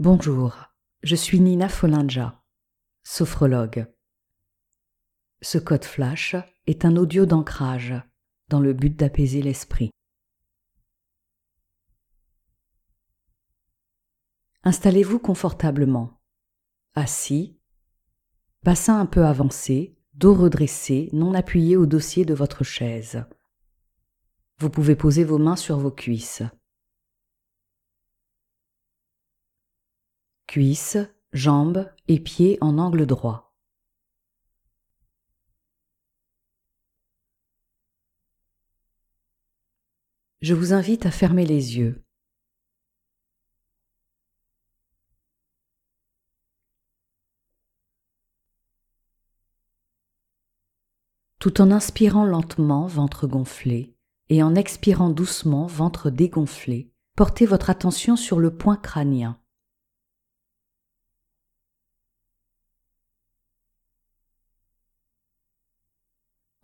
Bonjour, 0.00 0.56
je 1.04 1.14
suis 1.14 1.38
Nina 1.38 1.68
Folinja, 1.68 2.42
sophrologue. 3.04 3.86
Ce 5.40 5.56
code 5.56 5.84
flash 5.84 6.34
est 6.66 6.84
un 6.84 6.96
audio 6.96 7.26
d'ancrage 7.26 7.94
dans 8.48 8.58
le 8.58 8.72
but 8.72 8.96
d'apaiser 8.96 9.40
l'esprit. 9.40 9.92
Installez-vous 14.64 15.20
confortablement, 15.20 16.20
assis, 16.96 17.60
bassin 18.64 18.98
un 18.98 19.06
peu 19.06 19.24
avancé, 19.24 19.96
dos 20.14 20.34
redressé, 20.34 21.08
non 21.12 21.34
appuyé 21.34 21.76
au 21.76 21.86
dossier 21.86 22.24
de 22.24 22.34
votre 22.34 22.64
chaise. 22.64 23.24
Vous 24.58 24.70
pouvez 24.70 24.96
poser 24.96 25.22
vos 25.22 25.38
mains 25.38 25.54
sur 25.54 25.78
vos 25.78 25.92
cuisses. 25.92 26.42
Cuisses, 30.54 30.98
jambes 31.32 31.90
et 32.06 32.20
pieds 32.20 32.58
en 32.60 32.78
angle 32.78 33.06
droit. 33.06 33.56
Je 40.42 40.54
vous 40.54 40.72
invite 40.72 41.06
à 41.06 41.10
fermer 41.10 41.44
les 41.44 41.76
yeux. 41.76 42.04
Tout 51.40 51.60
en 51.60 51.72
inspirant 51.72 52.24
lentement, 52.24 52.86
ventre 52.86 53.26
gonflé, 53.26 53.96
et 54.28 54.44
en 54.44 54.54
expirant 54.54 55.10
doucement, 55.10 55.66
ventre 55.66 56.10
dégonflé, 56.10 56.92
portez 57.16 57.44
votre 57.44 57.70
attention 57.70 58.14
sur 58.14 58.38
le 58.38 58.56
point 58.56 58.76
crânien. 58.76 59.40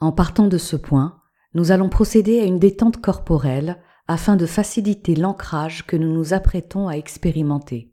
En 0.00 0.12
partant 0.12 0.48
de 0.48 0.56
ce 0.56 0.76
point, 0.76 1.22
nous 1.52 1.72
allons 1.72 1.90
procéder 1.90 2.40
à 2.40 2.44
une 2.44 2.58
détente 2.58 3.02
corporelle 3.02 3.82
afin 4.08 4.36
de 4.36 4.46
faciliter 4.46 5.14
l'ancrage 5.14 5.86
que 5.86 5.96
nous 5.96 6.12
nous 6.12 6.32
apprêtons 6.32 6.88
à 6.88 6.94
expérimenter. 6.94 7.92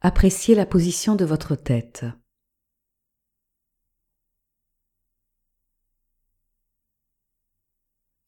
Appréciez 0.00 0.54
la 0.56 0.66
position 0.66 1.14
de 1.14 1.24
votre 1.24 1.54
tête. 1.54 2.04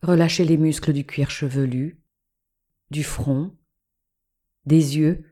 Relâchez 0.03 0.45
les 0.45 0.57
muscles 0.57 0.93
du 0.93 1.05
cuir 1.05 1.31
chevelu, 1.31 2.01
du 2.91 3.03
front, 3.03 3.57
des 4.67 4.99
yeux, 4.99 5.25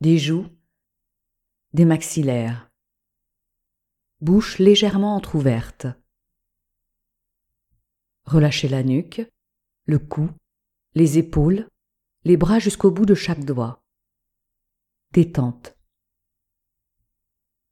des 0.00 0.18
joues 0.18 0.46
des 1.72 1.86
maxillaires. 1.86 2.70
Bouche 4.20 4.58
légèrement 4.58 5.16
entr'ouverte. 5.16 5.86
Relâchez 8.24 8.68
la 8.68 8.82
nuque, 8.82 9.22
le 9.86 9.98
cou, 9.98 10.30
les 10.94 11.18
épaules, 11.18 11.66
les 12.24 12.36
bras 12.36 12.58
jusqu'au 12.58 12.90
bout 12.90 13.06
de 13.06 13.14
chaque 13.14 13.44
doigt. 13.44 13.82
Détente. 15.12 15.76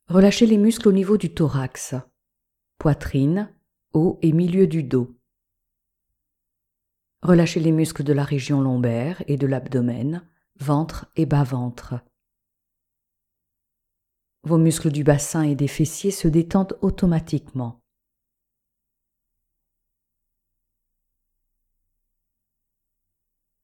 Relâchez 0.08 0.46
les 0.46 0.58
muscles 0.58 0.88
au 0.88 0.92
niveau 0.92 1.18
du 1.18 1.32
thorax, 1.34 1.94
poitrine, 2.78 3.54
haut 3.92 4.18
et 4.22 4.32
milieu 4.32 4.66
du 4.66 4.82
dos. 4.82 5.14
Relâchez 7.22 7.60
les 7.60 7.70
muscles 7.70 8.02
de 8.02 8.14
la 8.14 8.24
région 8.24 8.62
lombaire 8.62 9.22
et 9.28 9.36
de 9.36 9.46
l'abdomen, 9.46 10.26
ventre 10.58 11.12
et 11.16 11.26
bas-ventre. 11.26 12.02
Vos 14.42 14.56
muscles 14.56 14.90
du 14.90 15.04
bassin 15.04 15.42
et 15.42 15.54
des 15.54 15.68
fessiers 15.68 16.10
se 16.10 16.26
détendent 16.26 16.78
automatiquement. 16.80 17.82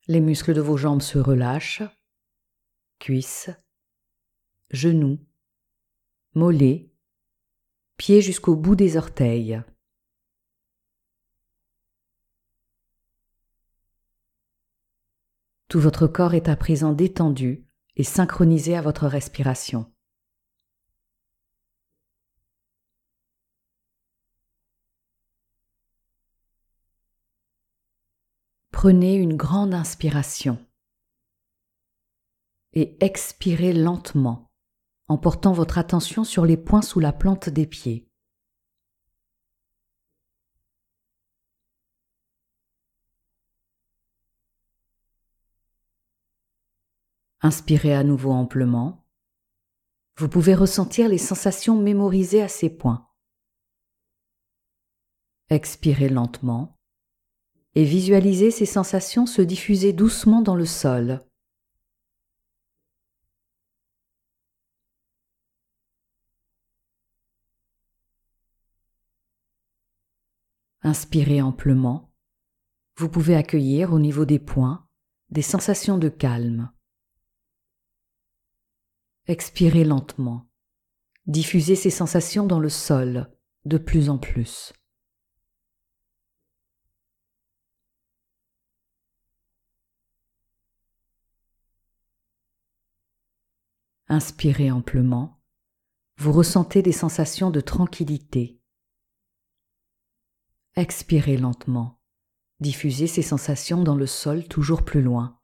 Les 0.07 0.21
muscles 0.21 0.55
de 0.55 0.61
vos 0.61 0.77
jambes 0.77 1.03
se 1.03 1.19
relâchent, 1.19 1.83
cuisses, 2.99 3.51
genoux, 4.71 5.19
mollets, 6.35 6.93
pieds 7.97 8.21
jusqu'au 8.21 8.55
bout 8.55 8.77
des 8.77 8.97
orteils. 8.97 9.63
Tout 15.69 15.81
votre 15.81 16.07
corps 16.07 16.35
est 16.35 16.49
à 16.49 16.55
présent 16.55 16.93
détendu 16.93 17.67
et 17.97 18.05
synchronisé 18.05 18.77
à 18.77 18.83
votre 18.83 19.07
respiration. 19.09 19.93
Prenez 28.77 29.15
une 29.15 29.39
grande 29.39 29.73
inspiration 29.73 30.59
et 32.75 33.03
expirez 33.03 33.73
lentement 33.73 34.53
en 35.09 35.17
portant 35.17 35.55
votre 35.55 35.79
attention 35.79 36.25
sur 36.25 36.45
les 36.45 36.59
points 36.59 36.83
sous 36.83 37.01
la 37.01 37.15
plante 37.15 37.49
des 37.49 37.67
pieds. 37.67 38.07
Inspirez 47.41 47.95
à 47.95 48.05
nouveau 48.05 48.33
amplement. 48.33 49.07
Vous 50.19 50.29
pouvez 50.29 50.55
ressentir 50.55 51.09
les 51.09 51.17
sensations 51.17 51.81
mémorisées 51.81 52.43
à 52.43 52.49
ces 52.49 52.69
points. 52.69 53.09
Expirez 55.49 56.11
lentement 56.11 56.76
et 57.77 57.85
visualisez 57.85 58.51
ces 58.51 58.65
sensations 58.65 59.27
se 59.27 59.43
diffuser 59.43 59.93
doucement 59.93 60.41
dans 60.41 60.57
le 60.57 60.65
sol. 60.65 61.21
Inspirez 70.81 71.43
amplement. 71.43 72.15
Vous 72.97 73.11
pouvez 73.11 73.37
accueillir 73.37 73.93
au 73.93 73.99
niveau 73.99 74.25
des 74.25 74.39
points 74.39 74.89
des 75.29 75.43
sensations 75.43 75.99
de 75.99 76.09
calme. 76.09 76.73
Expirez 79.27 79.85
lentement. 79.85 80.49
Diffusez 81.27 81.77
ces 81.77 81.91
sensations 81.91 82.47
dans 82.47 82.61
le 82.61 82.71
sol 82.71 83.31
de 83.67 83.77
plus 83.77 84.09
en 84.09 84.17
plus. 84.17 84.73
Inspirez 94.09 94.71
amplement. 94.71 95.43
Vous 96.19 96.33
ressentez 96.33 96.81
des 96.81 96.93
sensations 96.93 97.51
de 97.51 97.61
tranquillité. 97.61 98.61
Expirez 100.77 101.37
lentement. 101.37 102.01
Diffusez 102.61 103.09
ces 103.09 103.23
sensations 103.23 103.83
dans 103.83 103.97
le 103.97 104.07
sol 104.07 104.47
toujours 104.47 104.85
plus 104.85 105.03
loin. 105.03 105.41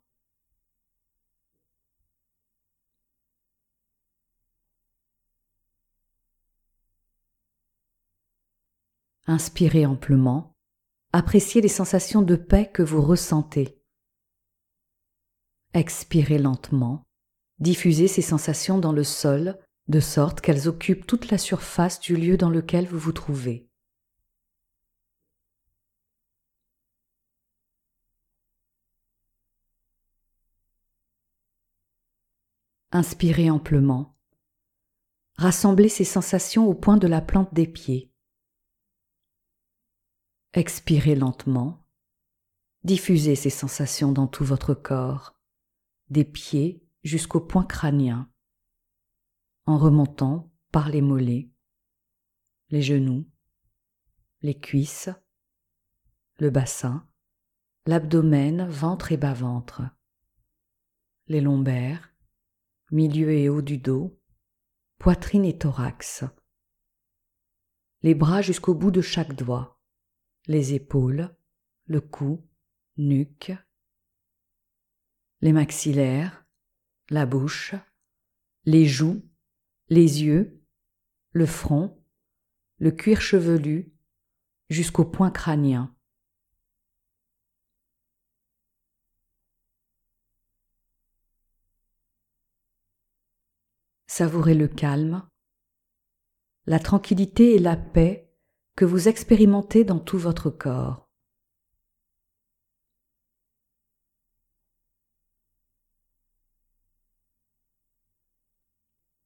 Inspirez 9.26 9.86
amplement. 9.86 10.56
Appréciez 11.12 11.60
les 11.60 11.68
sensations 11.68 12.22
de 12.22 12.36
paix 12.36 12.70
que 12.72 12.82
vous 12.82 13.02
ressentez. 13.02 13.82
Expirez 15.74 16.38
lentement. 16.38 17.04
Diffusez 17.62 18.08
ces 18.08 18.22
sensations 18.22 18.80
dans 18.80 18.90
le 18.90 19.04
sol, 19.04 19.56
de 19.86 20.00
sorte 20.00 20.40
qu'elles 20.40 20.66
occupent 20.66 21.06
toute 21.06 21.30
la 21.30 21.38
surface 21.38 22.00
du 22.00 22.16
lieu 22.16 22.36
dans 22.36 22.50
lequel 22.50 22.88
vous 22.88 22.98
vous 22.98 23.12
trouvez. 23.12 23.68
Inspirez 32.90 33.48
amplement. 33.48 34.18
Rassemblez 35.36 35.88
ces 35.88 36.02
sensations 36.02 36.66
au 36.66 36.74
point 36.74 36.96
de 36.96 37.06
la 37.06 37.20
plante 37.20 37.54
des 37.54 37.68
pieds. 37.68 38.12
Expirez 40.52 41.14
lentement. 41.14 41.86
Diffusez 42.82 43.36
ces 43.36 43.50
sensations 43.50 44.10
dans 44.10 44.26
tout 44.26 44.44
votre 44.44 44.74
corps, 44.74 45.36
des 46.10 46.24
pieds 46.24 46.81
jusqu'au 47.02 47.40
point 47.40 47.64
crânien, 47.64 48.30
en 49.66 49.78
remontant 49.78 50.52
par 50.70 50.88
les 50.88 51.00
mollets, 51.00 51.50
les 52.70 52.82
genoux, 52.82 53.28
les 54.40 54.58
cuisses, 54.58 55.10
le 56.38 56.50
bassin, 56.50 57.08
l'abdomen, 57.86 58.68
ventre 58.68 59.12
et 59.12 59.16
bas-ventre, 59.16 59.82
les 61.26 61.40
lombaires, 61.40 62.14
milieu 62.90 63.32
et 63.32 63.48
haut 63.48 63.62
du 63.62 63.78
dos, 63.78 64.20
poitrine 64.98 65.44
et 65.44 65.58
thorax, 65.58 66.24
les 68.02 68.14
bras 68.14 68.42
jusqu'au 68.42 68.74
bout 68.74 68.90
de 68.90 69.00
chaque 69.00 69.34
doigt, 69.34 69.80
les 70.46 70.74
épaules, 70.74 71.34
le 71.86 72.00
cou, 72.00 72.48
nuque, 72.96 73.52
les 75.40 75.52
maxillaires, 75.52 76.41
la 77.10 77.26
bouche, 77.26 77.74
les 78.64 78.86
joues, 78.86 79.22
les 79.88 80.22
yeux, 80.22 80.62
le 81.32 81.46
front, 81.46 82.02
le 82.78 82.90
cuir 82.90 83.20
chevelu, 83.20 83.92
jusqu'au 84.68 85.04
point 85.04 85.30
crânien. 85.30 85.94
Savourez 94.06 94.54
le 94.54 94.68
calme, 94.68 95.26
la 96.66 96.78
tranquillité 96.78 97.54
et 97.54 97.58
la 97.58 97.76
paix 97.76 98.30
que 98.76 98.84
vous 98.84 99.08
expérimentez 99.08 99.84
dans 99.84 100.00
tout 100.00 100.18
votre 100.18 100.50
corps. 100.50 101.01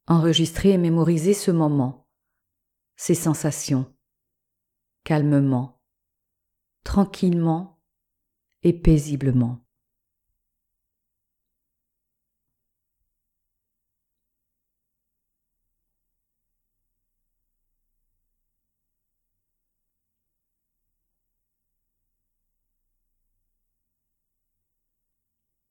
Enregistrez 0.09 0.71
et 0.71 0.79
mémorisez 0.79 1.35
ce 1.35 1.51
moment, 1.51 2.07
ces 2.97 3.15
sensations, 3.15 3.93
calmement, 5.05 5.81
tranquillement. 6.85 7.73
Et 8.63 8.73
paisiblement. 8.73 9.61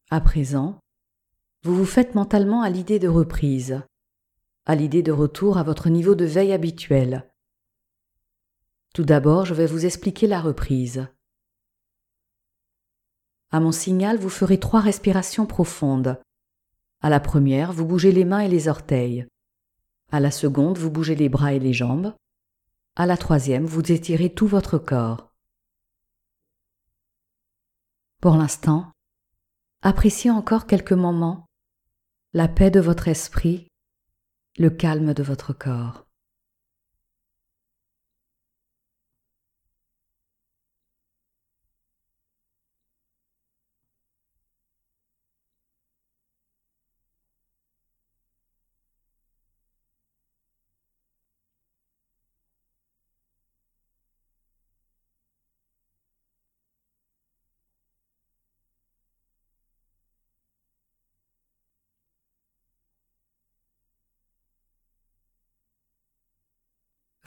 À 0.10 0.22
présent, 0.22 0.80
vous 1.64 1.76
vous 1.76 1.86
faites 1.86 2.16
mentalement 2.16 2.62
à 2.62 2.70
l'idée 2.70 3.00
de 3.00 3.10
reprise, 3.10 3.82
à 4.66 4.76
l'idée 4.76 5.04
de 5.04 5.12
retour 5.12 5.58
à 5.58 5.64
votre 5.64 5.90
niveau 5.90 6.16
de 6.16 6.26
veille 6.26 6.54
habituel. 6.54 7.30
Tout 8.94 9.04
d'abord, 9.04 9.46
je 9.46 9.54
vais 9.54 9.68
vous 9.68 9.86
expliquer 9.86 10.26
la 10.26 10.42
reprise. 10.42 11.08
À 13.52 13.60
mon 13.60 13.72
signal, 13.72 14.18
vous 14.18 14.30
ferez 14.30 14.60
trois 14.60 14.82
respirations 14.82 15.46
profondes. 15.46 16.20
À 17.02 17.10
la 17.10 17.20
première, 17.20 17.72
vous 17.72 17.86
bougez 17.86 18.12
les 18.12 18.26
mains 18.26 18.40
et 18.40 18.48
les 18.48 18.68
orteils. 18.68 19.28
À 20.12 20.20
la 20.20 20.32
seconde, 20.32 20.78
vous 20.78 20.90
bougez 20.90 21.16
les 21.16 21.30
bras 21.30 21.54
et 21.54 21.60
les 21.60 21.74
jambes. 21.74 22.14
À 22.96 23.06
la 23.06 23.18
troisième, 23.18 23.66
vous 23.66 23.92
étirez 23.92 24.34
tout 24.34 24.48
votre 24.48 24.78
corps. 24.78 25.32
Pour 28.22 28.38
l'instant, 28.38 28.92
appréciez 29.82 30.32
encore 30.32 30.66
quelques 30.66 30.94
moments 30.94 31.46
la 32.34 32.48
paix 32.48 32.72
de 32.72 32.80
votre 32.80 33.08
esprit, 33.08 33.68
le 34.58 34.70
calme 34.70 35.14
de 35.14 35.22
votre 35.22 35.52
corps. 35.52 36.05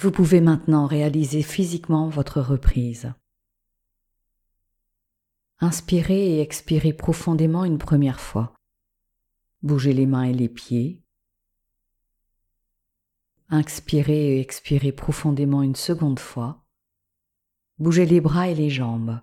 Vous 0.00 0.12
pouvez 0.12 0.40
maintenant 0.40 0.86
réaliser 0.86 1.42
physiquement 1.42 2.08
votre 2.08 2.40
reprise. 2.40 3.12
Inspirez 5.58 6.36
et 6.36 6.40
expirez 6.40 6.92
profondément 6.92 7.64
une 7.64 7.78
première 7.78 8.20
fois. 8.20 8.54
Bougez 9.62 9.92
les 9.92 10.06
mains 10.06 10.22
et 10.22 10.32
les 10.32 10.48
pieds. 10.48 11.02
Inspirez 13.48 14.36
et 14.36 14.40
expirez 14.40 14.92
profondément 14.92 15.64
une 15.64 15.74
seconde 15.74 16.20
fois. 16.20 16.64
Bougez 17.78 18.06
les 18.06 18.20
bras 18.20 18.48
et 18.48 18.54
les 18.54 18.70
jambes. 18.70 19.20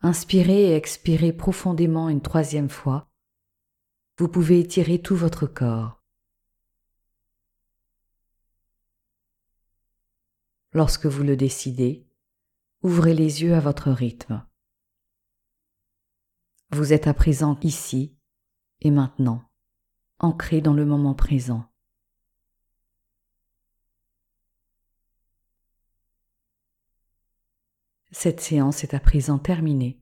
Inspirez 0.00 0.70
et 0.70 0.74
expirez 0.74 1.34
profondément 1.34 2.08
une 2.08 2.22
troisième 2.22 2.70
fois. 2.70 3.10
Vous 4.16 4.28
pouvez 4.28 4.58
étirer 4.58 5.02
tout 5.02 5.16
votre 5.16 5.46
corps. 5.46 6.01
Lorsque 10.74 11.06
vous 11.06 11.22
le 11.22 11.36
décidez, 11.36 12.06
ouvrez 12.82 13.12
les 13.12 13.42
yeux 13.42 13.54
à 13.54 13.60
votre 13.60 13.90
rythme. 13.90 14.44
Vous 16.70 16.94
êtes 16.94 17.06
à 17.06 17.12
présent 17.12 17.58
ici 17.60 18.16
et 18.80 18.90
maintenant, 18.90 19.44
ancré 20.18 20.62
dans 20.62 20.72
le 20.72 20.86
moment 20.86 21.14
présent. 21.14 21.70
Cette 28.10 28.40
séance 28.40 28.82
est 28.82 28.94
à 28.94 29.00
présent 29.00 29.38
terminée. 29.38 30.01